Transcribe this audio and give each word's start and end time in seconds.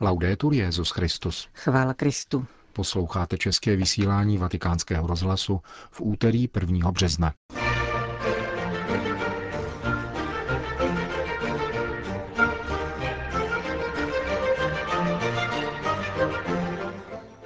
Laudetur 0.00 0.54
Jezus 0.54 0.90
Christus. 0.90 1.48
Chvála 1.54 1.94
Kristu. 1.94 2.46
Posloucháte 2.72 3.38
české 3.38 3.76
vysílání 3.76 4.38
Vatikánského 4.38 5.06
rozhlasu 5.06 5.60
v 5.90 6.00
úterý 6.00 6.48
1. 6.60 6.90
března. 6.90 7.32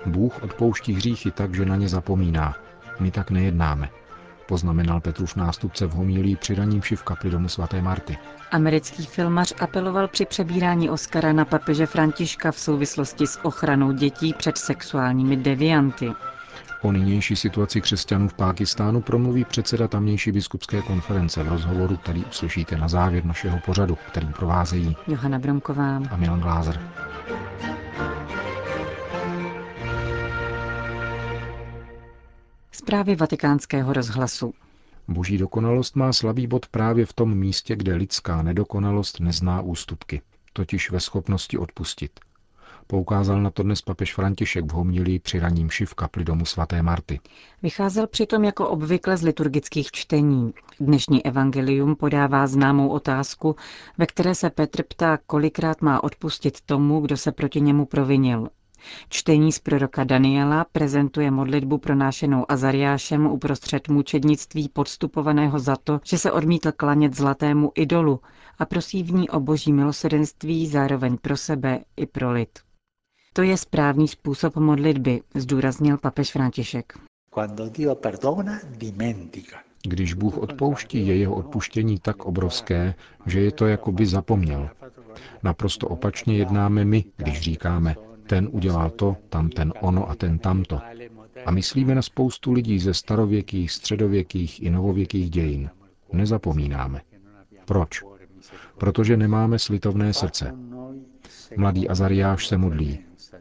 Bůh 0.06 0.42
odpouští 0.42 0.92
hříchy 0.92 1.30
tak, 1.30 1.54
že 1.54 1.64
na 1.64 1.76
ně 1.76 1.88
zapomíná. 1.88 2.54
My 3.00 3.10
tak 3.10 3.30
nejednáme 3.30 3.90
poznamenal 4.48 5.00
Petrův 5.00 5.36
nástupce 5.36 5.86
v 5.86 5.90
homílí 5.90 6.36
při 6.36 6.54
raním 6.54 6.80
v 6.80 7.02
kapli 7.02 7.30
domu 7.30 7.48
svaté 7.48 7.82
Marty. 7.82 8.18
Americký 8.50 9.06
filmař 9.06 9.52
apeloval 9.60 10.08
při 10.08 10.26
přebírání 10.26 10.90
Oscara 10.90 11.32
na 11.32 11.44
papeže 11.44 11.86
Františka 11.86 12.52
v 12.52 12.58
souvislosti 12.58 13.26
s 13.26 13.44
ochranou 13.44 13.92
dětí 13.92 14.34
před 14.38 14.58
sexuálními 14.58 15.36
devianty. 15.36 16.12
O 16.82 16.92
nynější 16.92 17.36
situaci 17.36 17.80
křesťanů 17.80 18.28
v 18.28 18.34
Pákistánu 18.34 19.00
promluví 19.00 19.44
předseda 19.44 19.88
tamnější 19.88 20.32
biskupské 20.32 20.82
konference 20.82 21.42
v 21.42 21.48
rozhovoru, 21.48 21.96
který 21.96 22.24
uslyšíte 22.24 22.76
na 22.76 22.88
závěr 22.88 23.24
našeho 23.24 23.58
pořadu, 23.66 23.98
kterým 24.08 24.32
provázejí 24.32 24.96
Johana 25.06 25.38
Bromková 25.38 26.00
a 26.10 26.16
Milan 26.16 26.40
Glázer. 26.40 26.80
Zprávy 32.86 33.16
vatikánského 33.16 33.92
rozhlasu. 33.92 34.54
Boží 35.08 35.38
dokonalost 35.38 35.96
má 35.96 36.12
slabý 36.12 36.46
bod 36.46 36.66
právě 36.66 37.06
v 37.06 37.12
tom 37.12 37.34
místě, 37.34 37.76
kde 37.76 37.94
lidská 37.94 38.42
nedokonalost 38.42 39.20
nezná 39.20 39.60
ústupky, 39.60 40.22
totiž 40.52 40.90
ve 40.90 41.00
schopnosti 41.00 41.58
odpustit. 41.58 42.20
Poukázal 42.86 43.42
na 43.42 43.50
to 43.50 43.62
dnes 43.62 43.82
papež 43.82 44.14
František 44.14 44.64
v 44.64 44.70
homilí 44.70 45.18
při 45.18 45.38
raním 45.38 45.70
šiv 45.70 45.94
kapli 45.94 46.24
domu 46.24 46.44
svaté 46.44 46.82
Marty. 46.82 47.20
Vycházel 47.62 48.06
přitom 48.06 48.44
jako 48.44 48.68
obvykle 48.68 49.16
z 49.16 49.22
liturgických 49.22 49.90
čtení. 49.90 50.54
Dnešní 50.80 51.26
evangelium 51.26 51.96
podává 51.96 52.46
známou 52.46 52.88
otázku, 52.88 53.56
ve 53.98 54.06
které 54.06 54.34
se 54.34 54.50
Petr 54.50 54.82
ptá, 54.82 55.18
kolikrát 55.26 55.82
má 55.82 56.04
odpustit 56.04 56.60
tomu, 56.60 57.00
kdo 57.00 57.16
se 57.16 57.32
proti 57.32 57.60
němu 57.60 57.86
provinil. 57.86 58.48
Čtení 59.08 59.52
z 59.52 59.58
proroka 59.58 60.04
Daniela 60.04 60.66
prezentuje 60.72 61.30
modlitbu 61.30 61.78
pronášenou 61.78 62.44
Azariášem 62.48 63.26
uprostřed 63.26 63.88
mučednictví 63.88 64.68
podstupovaného 64.68 65.58
za 65.58 65.76
to, 65.76 66.00
že 66.04 66.18
se 66.18 66.32
odmítl 66.32 66.72
klanět 66.72 67.16
zlatému 67.16 67.72
idolu 67.74 68.20
a 68.58 68.64
prosí 68.66 69.02
v 69.02 69.12
ní 69.12 69.28
o 69.30 69.40
boží 69.40 69.72
milosedenství 69.72 70.66
zároveň 70.66 71.16
pro 71.18 71.36
sebe 71.36 71.80
i 71.96 72.06
pro 72.06 72.32
lid. 72.32 72.58
To 73.32 73.42
je 73.42 73.56
správný 73.56 74.08
způsob 74.08 74.56
modlitby, 74.56 75.22
zdůraznil 75.34 75.98
papež 75.98 76.32
František. 76.32 76.92
Když 79.82 80.14
Bůh 80.14 80.38
odpouští, 80.38 81.06
je 81.06 81.16
jeho 81.16 81.34
odpuštění 81.34 81.98
tak 81.98 82.24
obrovské, 82.24 82.94
že 83.26 83.40
je 83.40 83.52
to 83.52 83.66
jako 83.66 83.92
by 83.92 84.06
zapomněl. 84.06 84.70
Naprosto 85.42 85.88
opačně 85.88 86.36
jednáme 86.36 86.84
my, 86.84 87.04
když 87.16 87.40
říkáme, 87.40 87.96
ten 88.26 88.48
udělal 88.52 88.90
to, 88.90 89.16
tam 89.28 89.50
ten 89.50 89.72
ono 89.80 90.10
a 90.10 90.14
ten 90.14 90.38
tamto. 90.38 90.80
A 91.46 91.50
myslíme 91.50 91.94
na 91.94 92.02
spoustu 92.02 92.52
lidí 92.52 92.78
ze 92.78 92.94
starověkých, 92.94 93.72
středověkých 93.72 94.62
i 94.62 94.70
novověkých 94.70 95.30
dějin. 95.30 95.70
Nezapomínáme. 96.12 97.00
Proč? 97.64 98.02
Protože 98.78 99.16
nemáme 99.16 99.58
slitovné 99.58 100.12
srdce. 100.12 100.54
Mladý 101.56 101.88
Azariáš 101.88 102.46
se 102.46 102.58
modlí. 102.58 102.98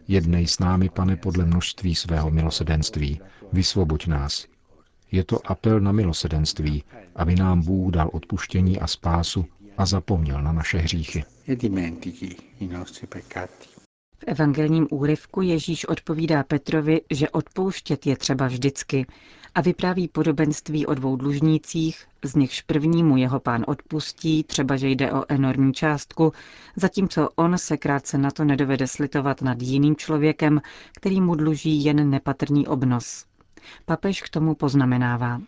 Jednej 0.08 0.48
s 0.48 0.60
námi, 0.60 0.90
pane, 0.90 1.16
podle 1.16 1.46
množství 1.46 1.96
svého 1.96 2.32
milosedenství. 2.32 3.20
Vysvoboď 3.54 4.08
nás. 4.08 4.46
Je 5.12 5.24
to 5.24 5.52
apel 5.52 5.80
na 5.80 5.92
milosedenství, 5.92 6.84
aby 7.16 7.36
nám 7.36 7.62
Bůh 7.62 7.92
dal 7.92 8.10
odpuštění 8.14 8.80
a 8.80 8.88
spásu 8.88 9.46
a 9.78 9.86
zapomněl 9.86 10.42
na 10.42 10.52
naše 10.52 10.78
hříchy. 10.78 11.24
V 14.20 14.24
evangelním 14.28 14.88
úryvku 14.92 15.42
Ježíš 15.42 15.86
odpovídá 15.86 16.44
Petrovi, 16.44 17.02
že 17.12 17.30
odpouštět 17.30 18.06
je 18.06 18.18
třeba 18.18 18.48
vždycky 18.48 19.06
a 19.56 19.62
vypráví 19.62 20.08
podobenství 20.08 20.86
o 20.86 20.94
dvou 20.94 21.16
dlužnících, 21.16 22.06
z 22.24 22.36
nichž 22.36 22.62
prvnímu 22.62 23.18
jeho 23.18 23.40
pán 23.40 23.64
odpustí, 23.68 24.44
třeba 24.44 24.76
že 24.76 24.90
jde 24.90 25.12
o 25.12 25.24
enormní 25.28 25.74
částku, 25.74 26.34
zatímco 26.76 27.30
on 27.36 27.58
se 27.58 27.78
krátce 27.78 28.18
na 28.18 28.32
to 28.32 28.44
nedovede 28.44 28.88
slitovat 28.88 29.42
nad 29.42 29.62
jiným 29.62 29.96
člověkem, 29.96 30.62
který 30.96 31.22
mu 31.22 31.36
dluží 31.36 31.84
jen 31.84 32.10
nepatrný 32.10 32.68
obnos. 32.68 33.26
Papež 33.86 34.22
k 34.22 34.30
tomu 34.30 34.56
poznamenává. 34.56 35.42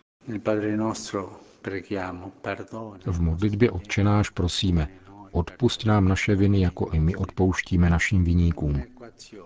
V 3.06 3.20
modlitbě 3.20 3.70
odčenáš 3.70 4.30
prosíme, 4.30 4.88
Odpust 5.32 5.86
nám 5.86 6.08
naše 6.08 6.34
viny, 6.34 6.60
jako 6.60 6.90
i 6.90 7.00
my 7.00 7.16
odpouštíme 7.16 7.90
našim 7.90 8.24
viníkům. 8.24 8.82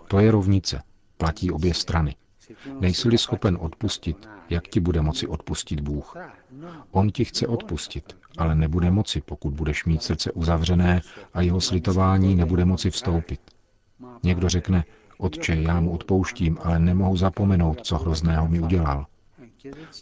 To 0.09 0.19
je 0.19 0.31
rovnice. 0.31 0.83
Platí 1.17 1.51
obě 1.51 1.75
strany. 1.75 2.17
Nejsi-li 2.81 3.19
schopen 3.19 3.59
odpustit, 3.61 4.29
jak 4.51 4.69
ti 4.69 4.81
bude 4.81 5.01
moci 5.03 5.27
odpustit 5.27 5.81
Bůh? 5.81 6.17
On 6.91 7.11
ti 7.11 7.25
chce 7.25 7.47
odpustit, 7.47 8.17
ale 8.39 8.55
nebude 8.55 8.91
moci, 8.91 9.21
pokud 9.21 9.55
budeš 9.55 9.85
mít 9.85 10.03
srdce 10.03 10.33
uzavřené 10.33 11.01
a 11.35 11.41
jeho 11.41 11.61
slitování 11.61 12.35
nebude 12.35 12.65
moci 12.65 12.91
vstoupit. 12.91 13.41
Někdo 14.23 14.49
řekne, 14.49 14.85
Otče, 15.19 15.55
já 15.55 15.81
mu 15.81 15.93
odpouštím, 15.93 16.59
ale 16.63 16.79
nemohu 16.79 17.17
zapomenout, 17.17 17.81
co 17.87 17.99
hrozného 17.99 18.49
mi 18.49 18.61
udělal. 18.61 19.07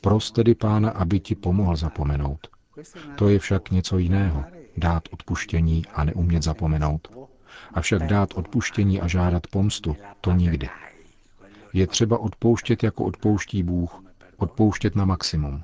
Pros 0.00 0.32
tedy 0.32 0.54
pána, 0.54 0.90
aby 0.90 1.20
ti 1.20 1.34
pomohl 1.34 1.76
zapomenout. 1.76 2.48
To 3.16 3.28
je 3.28 3.38
však 3.38 3.70
něco 3.70 3.98
jiného 3.98 4.44
dát 4.76 5.02
odpuštění 5.10 5.86
a 5.94 6.04
neumět 6.04 6.42
zapomenout. 6.42 7.08
Avšak 7.74 8.06
dát 8.06 8.34
odpuštění 8.34 9.00
a 9.00 9.08
žádat 9.08 9.46
pomstu, 9.46 9.96
to 10.20 10.32
nikdy. 10.32 10.68
Je 11.72 11.86
třeba 11.86 12.18
odpouštět, 12.18 12.82
jako 12.82 13.04
odpouští 13.04 13.62
Bůh, 13.62 14.02
odpouštět 14.36 14.96
na 14.96 15.04
maximum. 15.04 15.62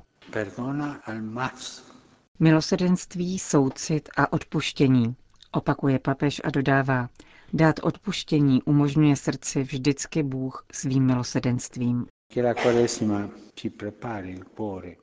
Milosedenství, 2.39 3.39
soucit 3.39 4.09
a 4.17 4.33
odpuštění, 4.33 5.15
opakuje 5.51 5.99
papež 5.99 6.41
a 6.43 6.49
dodává, 6.49 7.09
dát 7.53 7.79
odpuštění 7.83 8.63
umožňuje 8.63 9.15
srdci 9.15 9.63
vždycky 9.63 10.23
Bůh 10.23 10.65
svým 10.71 11.05
milosedenstvím. 11.05 12.05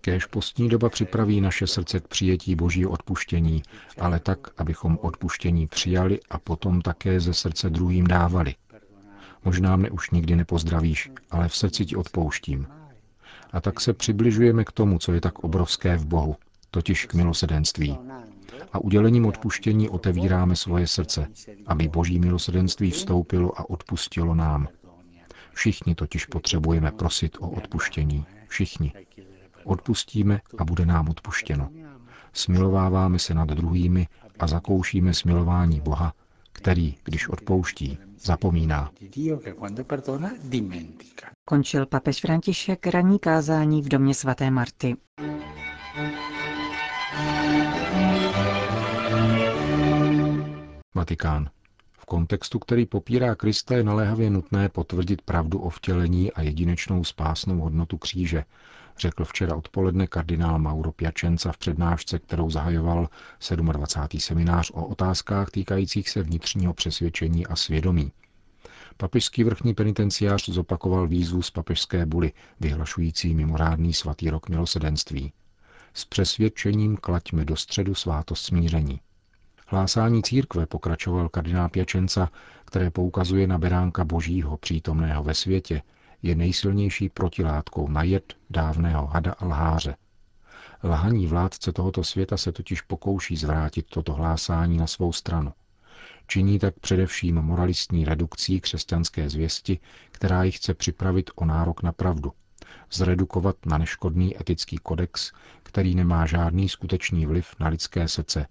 Kéž 0.00 0.26
postní 0.26 0.68
doba 0.68 0.88
připraví 0.88 1.40
naše 1.40 1.66
srdce 1.66 2.00
k 2.00 2.08
přijetí 2.08 2.54
božího 2.54 2.90
odpuštění, 2.90 3.62
ale 3.98 4.20
tak, 4.20 4.38
abychom 4.60 4.98
odpuštění 5.02 5.66
přijali 5.66 6.20
a 6.30 6.38
potom 6.38 6.80
také 6.80 7.20
ze 7.20 7.34
srdce 7.34 7.70
druhým 7.70 8.06
dávali. 8.06 8.54
Možná 9.44 9.76
mne 9.76 9.90
už 9.90 10.10
nikdy 10.10 10.36
nepozdravíš, 10.36 11.10
ale 11.30 11.48
v 11.48 11.56
srdci 11.56 11.86
ti 11.86 11.96
odpouštím. 11.96 12.66
A 13.52 13.60
tak 13.60 13.80
se 13.80 13.92
přibližujeme 13.92 14.64
k 14.64 14.72
tomu, 14.72 14.98
co 14.98 15.12
je 15.12 15.20
tak 15.20 15.38
obrovské 15.38 15.96
v 15.96 16.06
Bohu, 16.06 16.36
totiž 16.70 17.06
k 17.06 17.14
milosedenství. 17.14 17.98
A 18.72 18.78
udělením 18.78 19.26
odpuštění 19.26 19.88
otevíráme 19.88 20.56
svoje 20.56 20.86
srdce, 20.86 21.26
aby 21.66 21.88
boží 21.88 22.18
milosedenství 22.18 22.90
vstoupilo 22.90 23.60
a 23.60 23.70
odpustilo 23.70 24.34
nám. 24.34 24.68
Všichni 25.54 25.94
totiž 25.94 26.26
potřebujeme 26.26 26.92
prosit 26.92 27.36
o 27.40 27.50
odpuštění. 27.50 28.26
Všichni. 28.48 28.92
Odpustíme 29.64 30.40
a 30.58 30.64
bude 30.64 30.86
nám 30.86 31.08
odpuštěno. 31.08 31.70
Smilováváme 32.32 33.18
se 33.18 33.34
nad 33.34 33.48
druhými 33.48 34.08
a 34.38 34.46
zakoušíme 34.46 35.14
smilování 35.14 35.80
Boha, 35.80 36.12
který, 36.52 36.94
když 37.04 37.28
odpouští, 37.28 37.98
zapomíná. 38.18 38.90
Končil 41.44 41.86
papež 41.86 42.20
František 42.20 42.86
ranní 42.86 43.18
kázání 43.18 43.82
v 43.82 43.88
domě 43.88 44.14
svaté 44.14 44.50
Marty. 44.50 44.96
Vatikán. 50.94 51.50
V 52.04 52.06
kontextu, 52.06 52.58
který 52.58 52.86
popírá 52.86 53.34
Krista, 53.34 53.76
je 53.76 53.82
naléhavě 53.82 54.30
nutné 54.30 54.68
potvrdit 54.68 55.22
pravdu 55.22 55.58
o 55.58 55.70
vtělení 55.70 56.32
a 56.32 56.42
jedinečnou 56.42 57.04
spásnou 57.04 57.58
hodnotu 57.58 57.98
kříže, 57.98 58.44
řekl 58.98 59.24
včera 59.24 59.56
odpoledne 59.56 60.06
kardinál 60.06 60.58
Mauro 60.58 60.92
Piacenza 60.92 61.52
v 61.52 61.58
přednášce, 61.58 62.18
kterou 62.18 62.50
zahajoval 62.50 63.08
27. 63.56 64.20
seminář 64.20 64.70
o 64.74 64.86
otázkách 64.86 65.50
týkajících 65.50 66.08
se 66.10 66.22
vnitřního 66.22 66.74
přesvědčení 66.74 67.46
a 67.46 67.56
svědomí. 67.56 68.12
Papežský 68.96 69.44
vrchní 69.44 69.74
penitenciář 69.74 70.48
zopakoval 70.48 71.08
výzvu 71.08 71.42
z 71.42 71.50
papežské 71.50 72.06
buly, 72.06 72.32
vyhlašující 72.60 73.34
mimořádný 73.34 73.92
svatý 73.94 74.30
rok 74.30 74.48
milosedenství. 74.48 75.32
S 75.94 76.04
přesvědčením 76.04 76.96
klaďme 76.96 77.44
do 77.44 77.56
středu 77.56 77.94
svátost 77.94 78.44
smíření. 78.44 79.00
Hlásání 79.66 80.22
církve, 80.22 80.66
pokračoval 80.66 81.28
kardinál 81.28 81.68
Pěčenca, 81.68 82.30
které 82.64 82.90
poukazuje 82.90 83.46
na 83.46 83.58
beránka 83.58 84.04
božího 84.04 84.56
přítomného 84.56 85.22
ve 85.22 85.34
světě, 85.34 85.82
je 86.22 86.34
nejsilnější 86.34 87.08
protilátkou 87.08 87.88
na 87.88 88.02
jed 88.02 88.34
dávného 88.50 89.06
hada 89.06 89.32
a 89.32 89.46
lháře. 89.46 89.96
Lhaní 90.84 91.26
vládce 91.26 91.72
tohoto 91.72 92.04
světa 92.04 92.36
se 92.36 92.52
totiž 92.52 92.80
pokouší 92.80 93.36
zvrátit 93.36 93.86
toto 93.88 94.12
hlásání 94.12 94.76
na 94.76 94.86
svou 94.86 95.12
stranu. 95.12 95.52
Činí 96.26 96.58
tak 96.58 96.74
především 96.80 97.42
moralistní 97.42 98.04
redukcí 98.04 98.60
křesťanské 98.60 99.30
zvěsti, 99.30 99.78
která 100.10 100.42
ji 100.44 100.52
chce 100.52 100.74
připravit 100.74 101.30
o 101.34 101.44
nárok 101.44 101.82
na 101.82 101.92
pravdu, 101.92 102.32
zredukovat 102.92 103.56
na 103.66 103.78
neškodný 103.78 104.40
etický 104.40 104.76
kodex, 104.76 105.32
který 105.62 105.94
nemá 105.94 106.26
žádný 106.26 106.68
skutečný 106.68 107.26
vliv 107.26 107.54
na 107.60 107.68
lidské 107.68 108.08
srdce. 108.08 108.46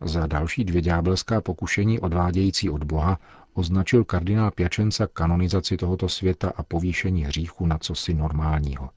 Za 0.00 0.26
další 0.26 0.64
dvě 0.64 0.82
ďábelská 0.82 1.40
pokušení 1.40 2.00
odvádějící 2.00 2.70
od 2.70 2.84
Boha 2.84 3.18
označil 3.54 4.04
kardinál 4.04 4.50
Pěčenca 4.50 5.06
kanonizaci 5.06 5.76
tohoto 5.76 6.08
světa 6.08 6.52
a 6.56 6.62
povýšení 6.62 7.24
hříchu 7.24 7.66
na 7.66 7.78
cosi 7.78 8.14
normálního. 8.14 8.90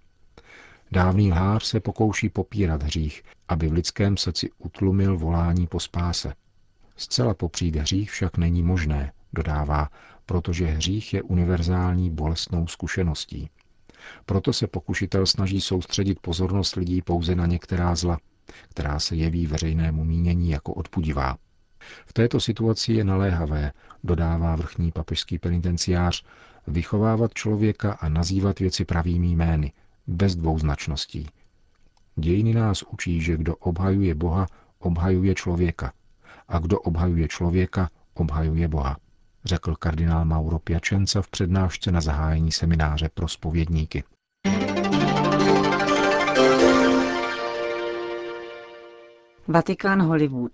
Dávný 0.92 1.32
lhář 1.32 1.64
se 1.64 1.80
pokouší 1.80 2.30
popírat 2.30 2.84
hřích, 2.84 3.24
aby 3.48 3.68
v 3.68 3.74
lidském 3.74 4.18
srdci 4.18 4.50
utlumil 4.58 5.18
volání 5.18 5.68
po 5.68 5.80
spáse. 5.80 6.34
Zcela 6.98 7.34
popřít 7.34 7.76
hřích 7.76 8.12
však 8.12 8.38
není 8.38 8.64
možné, 8.64 9.12
dodává, 9.34 9.90
protože 10.26 10.66
hřích 10.66 11.14
je 11.14 11.24
univerzální 11.24 12.10
bolestnou 12.10 12.68
zkušeností. 12.68 13.50
Proto 14.26 14.54
se 14.54 14.68
pokušitel 14.68 15.26
snaží 15.26 15.62
soustředit 15.62 16.20
pozornost 16.20 16.76
lidí 16.76 17.02
pouze 17.02 17.36
na 17.36 17.46
některá 17.46 17.96
zla, 17.96 18.18
která 18.70 19.00
se 19.00 19.16
jeví 19.16 19.48
veřejnému 19.48 20.04
mínění 20.04 20.50
jako 20.50 20.74
odpudivá. 20.74 21.38
V 22.06 22.14
této 22.14 22.40
situaci 22.40 22.94
je 22.94 23.04
naléhavé, 23.04 23.72
dodává 24.04 24.56
vrchní 24.56 24.92
papežský 24.92 25.40
penitenciář, 25.40 26.26
vychovávat 26.68 27.34
člověka 27.34 27.94
a 27.94 28.10
nazývat 28.10 28.60
věci 28.60 28.86
pravými 28.86 29.28
jmény, 29.28 29.74
bez 30.08 30.36
dvouznačností. 30.36 31.28
Dějiny 32.16 32.54
nás 32.54 32.84
učí, 32.84 33.22
že 33.22 33.38
kdo 33.38 33.56
obhajuje 33.56 34.16
Boha, 34.16 34.48
obhajuje 34.80 35.36
člověka. 35.36 35.94
A 36.48 36.60
kdo 36.60 36.80
obhajuje 36.80 37.28
člověka, 37.28 37.90
obhajuje 38.14 38.68
Boha, 38.68 38.98
řekl 39.46 39.76
kardinál 39.76 40.26
Mauro 40.26 40.60
Piacenza 40.60 41.22
v 41.22 41.30
přednášce 41.30 41.92
na 41.92 42.02
zahájení 42.02 42.52
semináře 42.52 43.10
pro 43.14 43.28
spovědníky. 43.28 44.04
Vatikán 49.48 50.02
Hollywood. 50.02 50.52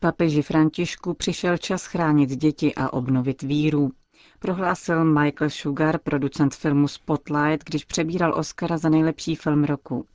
Papeži 0.00 0.42
Františku 0.42 1.14
přišel 1.14 1.56
čas 1.58 1.86
chránit 1.86 2.30
děti 2.30 2.74
a 2.74 2.92
obnovit 2.92 3.42
víru, 3.42 3.90
prohlásil 4.38 5.04
Michael 5.04 5.50
Sugar, 5.50 5.98
producent 5.98 6.54
filmu 6.54 6.88
Spotlight, 6.88 7.64
když 7.64 7.84
přebíral 7.84 8.34
Oscara 8.34 8.78
za 8.78 8.88
nejlepší 8.88 9.34
film 9.36 9.64
roku. 9.64 10.06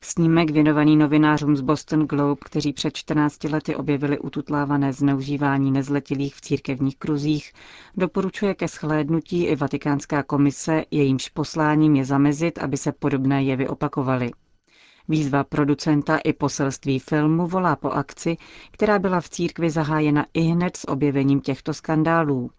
Snímek 0.00 0.50
věnovaný 0.50 0.96
novinářům 0.96 1.56
z 1.56 1.60
Boston 1.60 2.06
Globe, 2.06 2.40
kteří 2.44 2.72
před 2.72 2.96
14 2.96 3.44
lety 3.44 3.76
objevili 3.76 4.18
ututlávané 4.18 4.92
zneužívání 4.92 5.70
nezletilých 5.70 6.34
v 6.34 6.40
církevních 6.40 6.96
kruzích, 6.96 7.52
doporučuje 7.96 8.54
ke 8.54 8.68
schlédnutí 8.68 9.44
i 9.44 9.56
Vatikánská 9.56 10.22
komise, 10.22 10.84
jejímž 10.90 11.28
posláním 11.28 11.96
je 11.96 12.04
zamezit, 12.04 12.58
aby 12.58 12.76
se 12.76 12.92
podobné 12.92 13.42
jevy 13.42 13.68
opakovaly. 13.68 14.30
Výzva 15.08 15.44
producenta 15.44 16.18
i 16.18 16.32
poselství 16.32 16.98
filmu 16.98 17.46
volá 17.46 17.76
po 17.76 17.90
akci, 17.90 18.36
která 18.70 18.98
byla 18.98 19.20
v 19.20 19.28
církvi 19.28 19.70
zahájena 19.70 20.26
i 20.34 20.40
hned 20.40 20.76
s 20.76 20.88
objevením 20.88 21.40
těchto 21.40 21.74
skandálů, 21.74 22.50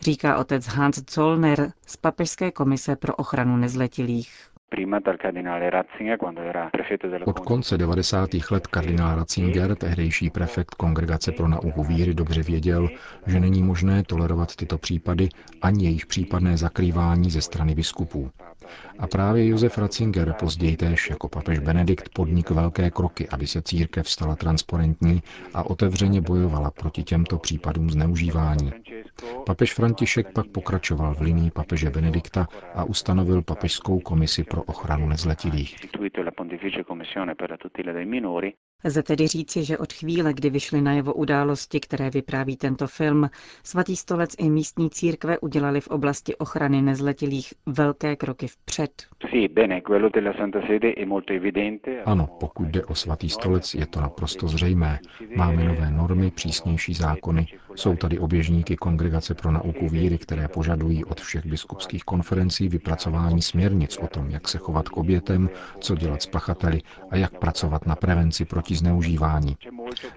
říká 0.00 0.36
otec 0.38 0.66
Hans 0.66 1.00
Zollner 1.10 1.72
z 1.86 1.96
Papežské 1.96 2.50
komise 2.50 2.96
pro 2.96 3.14
ochranu 3.14 3.56
nezletilých. 3.56 4.53
Od 7.24 7.38
konce 7.38 7.78
90. 7.78 8.30
let 8.50 8.66
kardinál 8.66 9.16
Ratzinger, 9.16 9.74
tehdejší 9.76 10.30
prefekt 10.30 10.74
Kongregace 10.74 11.32
pro 11.32 11.48
nauku 11.48 11.84
víry, 11.84 12.14
dobře 12.14 12.42
věděl, 12.42 12.88
že 13.26 13.40
není 13.40 13.62
možné 13.62 14.02
tolerovat 14.02 14.56
tyto 14.56 14.78
případy 14.78 15.28
ani 15.62 15.84
jejich 15.84 16.06
případné 16.06 16.56
zakrývání 16.56 17.30
ze 17.30 17.40
strany 17.40 17.74
biskupů. 17.74 18.30
A 18.98 19.06
právě 19.06 19.48
Josef 19.48 19.78
Ratzinger, 19.78 20.32
později 20.32 20.76
též 20.76 21.10
jako 21.10 21.28
papež 21.28 21.58
Benedikt, 21.58 22.08
podnik 22.08 22.50
velké 22.50 22.90
kroky, 22.90 23.28
aby 23.28 23.46
se 23.46 23.62
církev 23.62 24.08
stala 24.08 24.36
transparentní 24.36 25.22
a 25.54 25.70
otevřeně 25.70 26.20
bojovala 26.20 26.70
proti 26.70 27.02
těmto 27.02 27.38
případům 27.38 27.90
zneužívání. 27.90 28.72
Papež 29.46 29.74
František 29.74 30.32
pak 30.32 30.46
pokračoval 30.46 31.14
v 31.14 31.20
linii 31.20 31.50
papeže 31.50 31.90
Benedikta 31.90 32.46
a 32.74 32.84
ustanovil 32.84 33.42
papežskou 33.42 34.00
komisi 34.00 34.44
pro 34.44 34.62
ochranu 34.62 35.08
nezletilých. 35.08 35.76
Lze 38.84 39.02
tedy 39.02 39.26
říci, 39.26 39.64
že 39.64 39.78
od 39.78 39.92
chvíle, 39.92 40.32
kdy 40.34 40.50
vyšly 40.50 40.80
najevo 40.82 41.14
události, 41.14 41.80
které 41.80 42.10
vypráví 42.10 42.56
tento 42.56 42.86
film, 42.86 43.30
svatý 43.62 43.96
stolec 43.96 44.34
i 44.38 44.50
místní 44.50 44.90
církve 44.90 45.38
udělali 45.38 45.80
v 45.80 45.88
oblasti 45.88 46.36
ochrany 46.36 46.82
nezletilých 46.82 47.54
velké 47.66 48.16
kroky 48.16 48.46
vpřed. 48.48 49.02
Ano, 52.04 52.28
pokud 52.40 52.68
jde 52.68 52.84
o 52.84 52.94
svatý 52.94 53.30
stolec, 53.30 53.74
je 53.74 53.86
to 53.86 54.00
naprosto 54.00 54.48
zřejmé. 54.48 54.98
Máme 55.36 55.64
nové 55.64 55.90
normy, 55.90 56.30
přísnější 56.30 56.94
zákony, 56.94 57.46
jsou 57.74 57.96
tady 57.96 58.18
oběžníky 58.18 58.76
Kongregace 58.76 59.34
pro 59.34 59.50
nauku 59.50 59.88
víry, 59.88 60.18
které 60.18 60.48
požadují 60.48 61.04
od 61.04 61.20
všech 61.20 61.46
biskupských 61.46 62.04
konferencí 62.04 62.68
vypracování 62.68 63.42
směrnic 63.42 63.98
o 63.98 64.06
tom, 64.06 64.30
jak 64.30 64.48
se 64.48 64.58
chovat 64.58 64.88
k 64.88 64.96
obětem, 64.96 65.50
co 65.80 65.94
dělat 65.94 66.22
s 66.22 66.26
pachateli 66.26 66.80
a 67.10 67.16
jak 67.16 67.38
pracovat 67.38 67.86
na 67.86 67.96
prevenci 67.96 68.44
proti 68.44 68.73
zneužívání. 68.76 69.56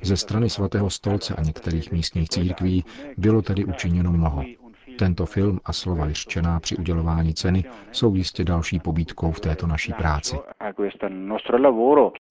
Ze 0.01 0.17
strany 0.17 0.49
svatého 0.49 0.89
stolce 0.89 1.35
a 1.35 1.41
některých 1.43 1.91
místních 1.91 2.29
církví 2.29 2.85
bylo 3.17 3.41
tedy 3.41 3.65
učiněno 3.65 4.11
mnoho. 4.11 4.43
Tento 4.97 5.25
film 5.25 5.59
a 5.65 5.73
slova 5.73 6.05
vyřčená 6.05 6.59
při 6.59 6.77
udělování 6.77 7.33
ceny 7.33 7.63
jsou 7.91 8.15
jistě 8.15 8.43
další 8.43 8.79
pobídkou 8.79 9.31
v 9.31 9.39
této 9.39 9.67
naší 9.67 9.93
práci. 9.93 10.35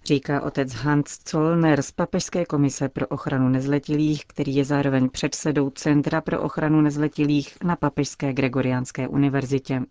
Říká 0.05 0.41
otec 0.43 0.73
Hans 0.73 1.19
Zollner 1.31 1.83
z 1.83 1.93
Papežské 1.93 2.45
komise 2.45 2.89
pro 2.89 3.07
ochranu 3.07 3.49
nezletilých, 3.49 4.27
který 4.27 4.55
je 4.57 4.65
zároveň 4.65 5.09
předsedou 5.09 5.71
Centra 5.71 6.21
pro 6.21 6.43
ochranu 6.43 6.81
nezletilých 6.81 7.57
na 7.65 7.77
Papežské 7.77 8.33
Gregoriánské 8.33 9.09
univerzitě. 9.09 9.83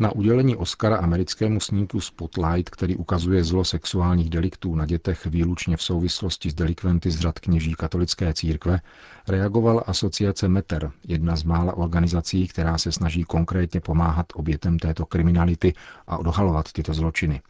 Na 0.00 0.12
udělení 0.12 0.56
Oscara 0.56 0.96
americkému 0.96 1.60
snímku 1.60 2.00
Spotlight, 2.00 2.70
který 2.70 2.96
ukazuje 2.96 3.44
zlo 3.44 3.64
sexuálních 3.64 4.30
deliktů 4.30 4.74
na 4.74 4.86
dětech 4.86 5.26
výlučně 5.26 5.76
v 5.76 5.82
souvislosti 5.82 6.50
s 6.50 6.54
delikventy 6.54 7.10
z 7.10 7.20
řad 7.20 7.38
kněží 7.38 7.74
katolické 7.74 8.34
církve, 8.34 8.80
reagovala 9.28 9.80
asociace 9.80 10.48
METER, 10.48 10.90
jedna 11.08 11.36
z 11.36 11.42
mála 11.42 11.76
organizací, 11.76 12.48
která 12.48 12.78
se 12.78 12.92
snaží 12.92 13.24
konkrétně 13.24 13.80
pomáhat 13.80 14.26
obětem 14.34 14.78
této 14.78 15.06
kriminality 15.06 15.74
a 16.06 16.18
odhalovat 16.18 16.72
tyto 16.72 16.94
zločiny. 16.94 17.40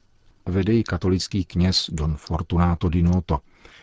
Vede 0.47 0.73
ji 0.73 0.85
katolický 0.85 1.45
kněz 1.45 1.91
Don 1.93 2.17
Fortunato 2.17 2.89
Di 2.89 3.03
Noto, 3.03 3.39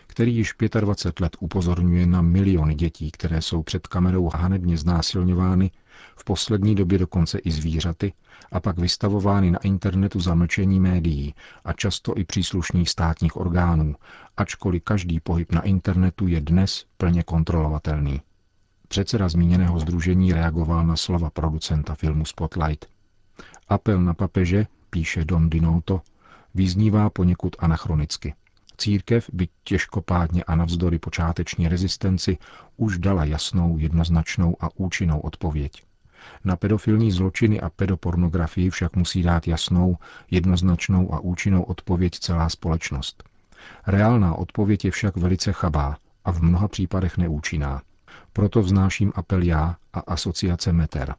který 0.08 0.36
již 0.36 0.54
25 0.80 1.20
let 1.20 1.38
upozorňuje 1.40 2.06
na 2.06 2.22
miliony 2.22 2.76
dětí, 2.76 3.12
které 3.12 3.42
jsou 3.42 3.64
před 3.64 3.88
kamerou 3.88 4.30
hanebně 4.36 4.78
znásilňovány, 4.78 5.72
v 6.16 6.24
poslední 6.24 6.76
době 6.76 6.98
dokonce 6.98 7.38
i 7.38 7.52
zvířaty, 7.52 8.14
a 8.52 8.60
pak 8.60 8.78
vystavovány 8.80 9.52
na 9.52 9.60
internetu 9.60 10.20
za 10.20 10.36
mlčení 10.36 10.80
médií 10.80 11.36
a 11.66 11.74
často 11.74 12.18
i 12.18 12.24
příslušných 12.24 12.90
státních 12.90 13.38
orgánů, 13.38 13.96
ačkoliv 14.38 14.84
každý 14.84 15.20
pohyb 15.20 15.52
na 15.52 15.62
internetu 15.62 16.28
je 16.28 16.42
dnes 16.42 16.86
plně 16.98 17.24
kontrolovatelný. 17.24 18.22
Předseda 18.88 19.30
zmíněného 19.30 19.80
združení 19.80 20.34
reagoval 20.34 20.88
na 20.88 20.96
slova 20.96 21.30
producenta 21.30 21.96
filmu 21.96 22.26
Spotlight. 22.26 22.86
Apel 23.68 24.02
na 24.02 24.14
papeže, 24.14 24.68
píše 24.90 25.26
Don 25.26 25.50
Dinoto, 25.50 26.02
vyznívá 26.54 27.10
poněkud 27.10 27.56
anachronicky. 27.60 28.34
Církev, 28.78 29.30
byť 29.34 29.50
těžkopádně 29.64 30.44
a 30.44 30.56
navzdory 30.56 31.00
počáteční 31.00 31.68
rezistenci, 31.68 32.38
už 32.78 32.98
dala 32.98 33.26
jasnou, 33.26 33.78
jednoznačnou 33.78 34.56
a 34.60 34.70
účinnou 34.76 35.20
odpověď. 35.20 35.85
Na 36.44 36.56
pedofilní 36.56 37.12
zločiny 37.12 37.62
a 37.62 37.70
pedopornografii 37.70 38.70
však 38.70 38.96
musí 38.96 39.24
dát 39.24 39.48
jasnou, 39.48 39.98
jednoznačnou 40.32 41.14
a 41.14 41.20
účinnou 41.20 41.64
odpověď 41.64 42.20
celá 42.20 42.50
společnost. 42.50 43.24
Reálná 43.88 44.36
odpověď 44.36 44.86
je 44.86 44.92
však 44.92 45.18
velice 45.18 45.52
chabá 45.52 45.98
a 46.26 46.32
v 46.32 46.42
mnoha 46.42 46.68
případech 46.68 47.18
neúčinná. 47.18 47.82
Proto 48.34 48.62
vznáším 48.62 49.12
apel 49.16 49.42
já 49.42 49.76
a 49.94 50.00
asociace 50.00 50.74
Meter. 50.74 51.16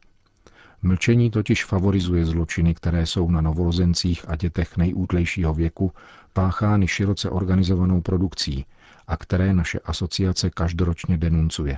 Mlčení 0.81 1.31
totiž 1.31 1.65
favorizuje 1.65 2.25
zločiny, 2.25 2.73
které 2.73 3.05
jsou 3.05 3.31
na 3.31 3.41
novorozencích 3.41 4.29
a 4.29 4.35
dětech 4.35 4.77
nejútlejšího 4.77 5.53
věku 5.53 5.91
páchány 6.33 6.87
široce 6.87 7.29
organizovanou 7.29 8.01
produkcí 8.01 8.65
a 9.07 9.17
které 9.17 9.53
naše 9.53 9.79
asociace 9.79 10.49
každoročně 10.49 11.17
denuncuje. 11.17 11.77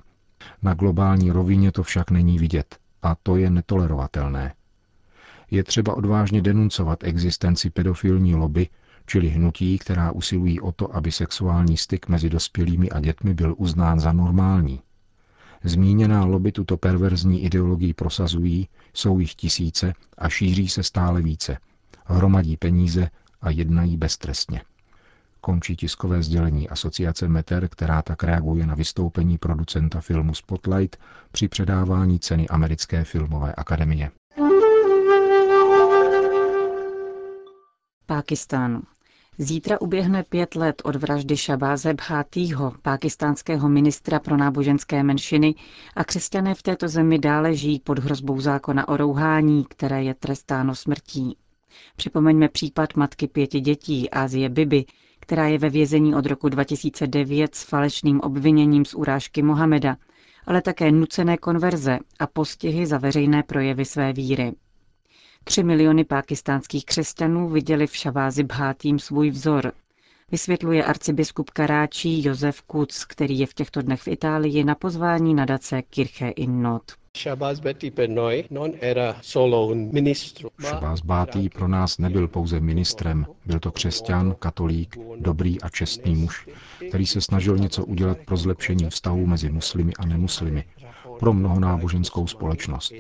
Na 0.62 0.74
globální 0.74 1.32
rovině 1.32 1.72
to 1.72 1.84
však 1.84 2.12
není 2.12 2.40
vidět 2.40 2.78
a 3.02 3.16
to 3.24 3.36
je 3.36 3.50
netolerovatelné. 3.50 4.54
Je 5.52 5.64
třeba 5.64 5.94
odvážně 5.94 6.42
denuncovat 6.42 7.04
existenci 7.04 7.70
pedofilní 7.70 8.36
lobby, 8.36 8.70
čili 9.06 9.30
hnutí, 9.30 9.78
která 9.78 10.12
usilují 10.12 10.62
o 10.62 10.72
to, 10.72 10.96
aby 10.96 11.12
sexuální 11.12 11.78
styk 11.78 12.08
mezi 12.08 12.30
dospělými 12.30 12.90
a 12.90 13.00
dětmi 13.00 13.34
byl 13.34 13.56
uznán 13.58 14.00
za 14.00 14.12
normální. 14.12 14.82
Zmíněná 15.64 16.26
lobby 16.26 16.52
tuto 16.52 16.78
perverzní 16.78 17.44
ideologii 17.44 17.94
prosazují, 17.94 18.68
jsou 18.94 19.20
jich 19.20 19.36
tisíce 19.36 19.94
a 20.18 20.30
šíří 20.30 20.70
se 20.70 20.84
stále 20.84 21.22
více. 21.22 21.58
Hromadí 22.06 22.58
peníze 22.58 23.10
a 23.42 23.50
jednají 23.50 23.98
beztrestně. 23.98 24.62
Končí 25.42 25.76
tiskové 25.76 26.24
sdělení 26.24 26.70
asociace 26.70 27.28
Meter, 27.28 27.68
která 27.68 28.02
tak 28.02 28.24
reaguje 28.24 28.66
na 28.66 28.76
vystoupení 28.76 29.38
producenta 29.38 30.02
filmu 30.02 30.34
Spotlight 30.34 30.98
při 31.32 31.48
předávání 31.48 32.20
ceny 32.20 32.48
Americké 32.48 33.04
filmové 33.04 33.54
akademie. 33.54 34.12
Pákistánu. 38.06 38.82
Zítra 39.38 39.82
uběhne 39.82 40.24
pět 40.24 40.56
let 40.56 40.82
od 40.86 40.96
vraždy 40.96 41.38
Šabáze 41.38 41.94
Bhátýho, 41.94 42.74
pákistánského 42.82 43.70
ministra 43.70 44.20
pro 44.20 44.38
náboženské 44.38 45.04
menšiny, 45.04 45.56
a 45.96 46.04
křesťané 46.04 46.56
v 46.56 46.64
této 46.64 46.88
zemi 46.88 47.20
dále 47.20 47.56
žijí 47.56 47.80
pod 47.80 48.00
hrozbou 48.00 48.42
zákona 48.42 48.88
o 48.88 48.98
rouhání, 48.98 49.66
které 49.70 50.04
je 50.04 50.14
trestáno 50.14 50.76
smrtí. 50.76 51.38
Připomeňme 51.96 52.50
případ 52.50 52.96
matky 52.96 53.28
pěti 53.28 53.60
dětí, 53.60 54.10
Ázie 54.10 54.50
Bibi, 54.50 54.86
která 55.30 55.48
je 55.48 55.58
ve 55.58 55.70
vězení 55.70 56.16
od 56.16 56.26
roku 56.26 56.50
2009 56.50 57.56
s 57.56 57.64
falešným 57.64 58.20
obviněním 58.22 58.86
z 58.86 58.94
urážky 58.94 59.42
Mohameda, 59.44 59.98
ale 60.46 60.62
také 60.62 60.92
nucené 60.92 61.38
konverze 61.38 62.00
a 62.20 62.28
postihy 62.28 62.86
za 62.86 62.98
veřejné 62.98 63.44
projevy 63.44 63.86
své 63.86 64.14
víry. 64.14 64.54
Tři 65.44 65.64
miliony 65.64 66.04
pákistánských 66.06 66.86
křesťanů 66.86 67.50
viděli 67.50 67.88
v 67.88 67.96
Šavázi 67.96 68.44
Bhátým 68.44 69.00
svůj 69.00 69.30
vzor, 69.30 69.72
vysvětluje 70.32 70.84
arcibiskup 70.84 71.50
Karáčí 71.50 72.24
Josef 72.26 72.62
Kuc, 72.62 73.06
který 73.06 73.40
je 73.40 73.46
v 73.46 73.54
těchto 73.54 73.82
dnech 73.82 74.02
v 74.02 74.08
Itálii 74.08 74.64
na 74.64 74.76
pozvání 74.76 75.34
nadace 75.34 75.82
Kirche 75.82 76.30
in 76.30 76.62
Not. 76.62 76.99
Shabazz 80.62 81.02
Bátý 81.02 81.50
pro 81.50 81.68
nás 81.68 81.98
nebyl 81.98 82.28
pouze 82.28 82.60
ministrem, 82.60 83.26
byl 83.46 83.60
to 83.60 83.72
křesťan, 83.72 84.36
katolík, 84.40 84.98
dobrý 85.18 85.62
a 85.62 85.70
čestný 85.70 86.16
muž, 86.16 86.48
který 86.90 87.06
se 87.06 87.22
snažil 87.22 87.58
něco 87.58 87.86
udělat 87.86 88.18
pro 88.26 88.38
zlepšení 88.38 88.90
vztahů 88.90 89.26
mezi 89.26 89.50
muslimy 89.50 89.94
a 90.00 90.06
nemuslimy, 90.06 90.64
pro 91.20 91.34
mnohonáboženskou 91.34 92.28
společnost. 92.28 92.94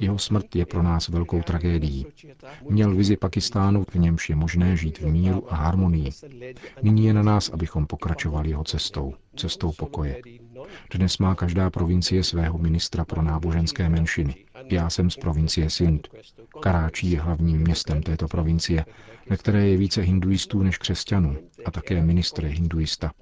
Jeho 0.00 0.18
smrt 0.18 0.56
je 0.56 0.66
pro 0.66 0.82
nás 0.82 1.08
velkou 1.08 1.42
tragédií. 1.42 2.06
Měl 2.70 2.94
vizi 2.94 3.16
Pakistánu, 3.16 3.84
v 3.90 3.94
němž 3.94 4.28
je 4.30 4.36
možné 4.36 4.76
žít 4.76 4.98
v 4.98 5.06
míru 5.06 5.52
a 5.52 5.56
harmonii. 5.56 6.10
Nyní 6.82 7.06
je 7.06 7.12
na 7.12 7.22
nás, 7.22 7.48
abychom 7.48 7.86
pokračovali 7.86 8.50
jeho 8.50 8.64
cestou, 8.64 9.14
cestou 9.36 9.72
pokoje. 9.72 10.22
Dnes 10.94 11.18
má 11.18 11.34
každá 11.34 11.70
provincie 11.70 12.24
svého 12.24 12.58
ministra 12.58 13.04
pro 13.04 13.22
náboženské 13.22 13.88
menšiny. 13.88 14.34
Já 14.70 14.90
jsem 14.90 15.10
z 15.10 15.16
provincie 15.16 15.70
Sindh. 15.70 16.08
Karáčí 16.62 17.10
je 17.10 17.20
hlavním 17.20 17.60
městem 17.60 18.02
této 18.02 18.28
provincie, 18.28 18.84
ve 19.30 19.36
které 19.36 19.68
je 19.68 19.76
více 19.76 20.02
hinduistů 20.02 20.62
než 20.62 20.78
křesťanů 20.78 21.36
a 21.64 21.70
také 21.70 22.02
ministr 22.02 22.44
je 22.44 22.50
hinduista. 22.50 23.12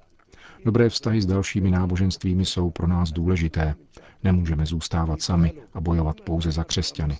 Dobré 0.65 0.89
vztahy 0.89 1.21
s 1.21 1.25
dalšími 1.25 1.71
náboženstvími 1.71 2.45
jsou 2.45 2.69
pro 2.69 2.87
nás 2.87 3.11
důležité. 3.11 3.75
Nemůžeme 4.23 4.65
zůstávat 4.65 5.21
sami 5.21 5.53
a 5.73 5.81
bojovat 5.81 6.21
pouze 6.21 6.51
za 6.51 6.63
křesťany. 6.63 7.17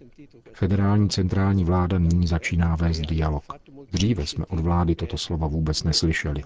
Federální 0.54 1.10
centrální 1.10 1.64
vláda 1.64 2.00
nyní 2.00 2.28
začíná 2.28 2.76
vést 2.76 3.02
dialog. 3.02 3.44
Dříve 3.92 4.28
jsme 4.28 4.46
od 4.46 4.60
vlády 4.60 4.96
toto 4.96 5.18
slova 5.18 5.48
vůbec 5.48 5.84
neslyšeli. 5.84 6.44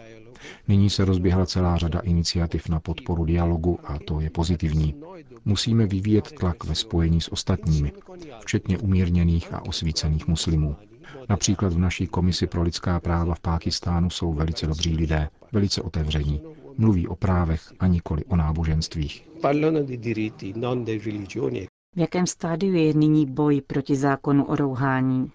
Nyní 0.67 0.89
se 0.89 1.05
rozběhla 1.05 1.45
celá 1.45 1.77
řada 1.77 1.99
iniciativ 1.99 2.69
na 2.69 2.79
podporu 2.79 3.25
dialogu 3.25 3.79
a 3.83 3.99
to 3.99 4.19
je 4.19 4.29
pozitivní. 4.29 4.95
Musíme 5.45 5.85
vyvíjet 5.85 6.31
tlak 6.39 6.63
ve 6.63 6.75
spojení 6.75 7.21
s 7.21 7.31
ostatními, 7.31 7.91
včetně 8.39 8.77
umírněných 8.77 9.53
a 9.53 9.65
osvícených 9.65 10.27
muslimů. 10.27 10.75
Například 11.29 11.73
v 11.73 11.79
naší 11.79 12.07
komisi 12.07 12.47
pro 12.47 12.61
lidská 12.61 12.99
práva 12.99 13.35
v 13.35 13.39
Pákistánu 13.39 14.09
jsou 14.09 14.33
velice 14.33 14.67
dobří 14.67 14.95
lidé, 14.95 15.29
velice 15.51 15.81
otevření. 15.81 16.41
Mluví 16.77 17.07
o 17.07 17.15
právech 17.15 17.73
a 17.79 17.87
nikoli 17.87 18.25
o 18.25 18.35
náboženstvích. 18.35 19.29
V 21.95 21.99
jakém 21.99 22.27
stádiu 22.27 22.73
je 22.73 22.93
nyní 22.93 23.25
boj 23.25 23.61
proti 23.61 23.95
zákonu 23.95 24.45
o 24.45 24.55
rouhání? 24.55 25.31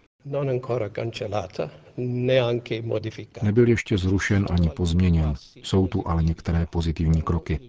Nebyl 3.42 3.69
ještě 3.69 3.99
zrušen 3.99 4.47
ani 4.50 4.71
pozměněn. 4.71 5.35
Jsou 5.62 5.87
tu 5.87 6.09
ale 6.09 6.23
některé 6.23 6.66
pozitivní 6.66 7.23
kroky. 7.23 7.61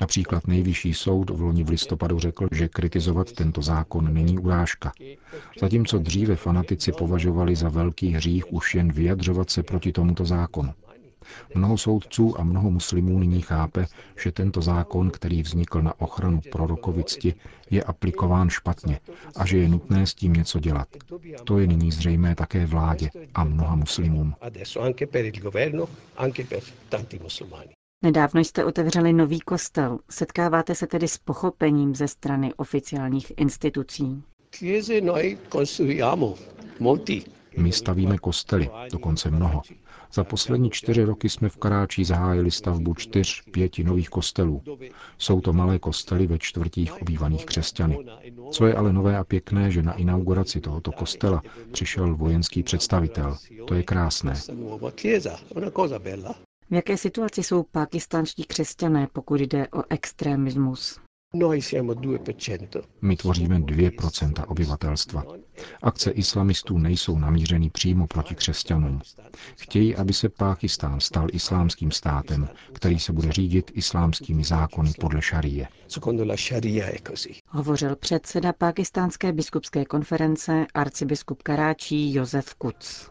Například 0.00 0.46
nejvyšší 0.46 0.94
soud 0.94 1.30
v 1.30 1.40
loni 1.40 1.64
v 1.64 1.68
listopadu 1.68 2.18
řekl, 2.18 2.48
že 2.52 2.68
kritizovat 2.68 3.32
tento 3.32 3.62
zákon 3.62 4.14
není 4.14 4.38
urážka. 4.38 4.92
Zatímco 5.60 5.98
dříve 5.98 6.36
fanatici 6.36 6.92
považovali 6.92 7.56
za 7.56 7.68
velký 7.68 8.10
hřích 8.10 8.52
už 8.52 8.74
jen 8.74 8.92
vyjadřovat 8.92 9.50
se 9.50 9.62
proti 9.62 9.92
tomuto 9.92 10.24
zákonu. 10.24 10.72
Mnoho 11.54 11.78
soudců 11.78 12.40
a 12.40 12.44
mnoho 12.44 12.70
muslimů 12.70 13.18
nyní 13.18 13.40
chápe, 13.42 13.86
že 14.22 14.32
tento 14.32 14.62
zákon, 14.62 15.10
který 15.10 15.42
vznikl 15.42 15.82
na 15.82 16.00
ochranu 16.00 16.40
prorokovicti, 16.52 17.34
je 17.70 17.82
aplikován 17.82 18.50
špatně 18.50 19.00
a 19.36 19.46
že 19.46 19.58
je 19.58 19.68
nutné 19.68 20.06
s 20.06 20.14
tím 20.14 20.32
něco 20.32 20.60
dělat. 20.60 20.88
To 21.44 21.58
je 21.58 21.66
nyní 21.66 21.92
zřejmé 21.92 22.34
také 22.34 22.66
vládě 22.66 23.10
a 23.34 23.44
mnoha 23.44 23.76
muslimům. 23.76 24.34
Nedávno 28.02 28.40
jste 28.40 28.64
otevřeli 28.64 29.12
nový 29.12 29.40
kostel. 29.40 29.98
Setkáváte 30.10 30.74
se 30.74 30.86
tedy 30.86 31.08
s 31.08 31.18
pochopením 31.18 31.94
ze 31.94 32.08
strany 32.08 32.54
oficiálních 32.54 33.32
institucí? 33.36 34.22
My 37.56 37.72
stavíme 37.72 38.18
kostely, 38.18 38.70
dokonce 38.92 39.30
mnoho. 39.30 39.62
Za 40.12 40.24
poslední 40.24 40.70
čtyři 40.70 41.04
roky 41.04 41.28
jsme 41.28 41.48
v 41.48 41.56
Karáči 41.56 42.04
zahájili 42.04 42.50
stavbu 42.50 42.94
čtyř, 42.94 43.42
pěti 43.50 43.84
nových 43.84 44.08
kostelů. 44.08 44.62
Jsou 45.18 45.40
to 45.40 45.52
malé 45.52 45.78
kostely 45.78 46.26
ve 46.26 46.38
čtvrtích 46.38 47.02
obývaných 47.02 47.46
křesťany. 47.46 47.98
Co 48.50 48.66
je 48.66 48.74
ale 48.74 48.92
nové 48.92 49.16
a 49.18 49.24
pěkné, 49.24 49.70
že 49.70 49.82
na 49.82 49.92
inauguraci 49.92 50.60
tohoto 50.60 50.92
kostela 50.92 51.42
přišel 51.72 52.16
vojenský 52.16 52.62
představitel. 52.62 53.36
To 53.66 53.74
je 53.74 53.82
krásné. 53.82 54.34
V 56.70 56.74
jaké 56.74 56.96
situaci 56.96 57.42
jsou 57.42 57.62
pakistánští 57.62 58.44
křesťané, 58.44 59.08
pokud 59.12 59.40
jde 59.40 59.68
o 59.68 59.82
extremismus? 59.90 61.00
My 63.02 63.16
tvoříme 63.16 63.58
2% 63.58 64.44
obyvatelstva. 64.48 65.24
Akce 65.82 66.10
islamistů 66.10 66.78
nejsou 66.78 67.18
namířeny 67.18 67.70
přímo 67.70 68.06
proti 68.06 68.34
křesťanům. 68.34 69.00
Chtějí, 69.58 69.96
aby 69.96 70.12
se 70.12 70.28
Pákistán 70.28 71.00
stal 71.00 71.26
islámským 71.32 71.90
státem, 71.90 72.48
který 72.72 72.98
se 72.98 73.12
bude 73.12 73.32
řídit 73.32 73.70
islámskými 73.74 74.44
zákony 74.44 74.92
podle 75.00 75.22
šarie. 75.22 75.68
Hovořil 77.48 77.96
předseda 77.96 78.52
Pákistánské 78.52 79.32
biskupské 79.32 79.84
konference 79.84 80.66
arcibiskup 80.74 81.42
Karáčí 81.42 82.14
Josef 82.14 82.54
Kuc. 82.54 83.10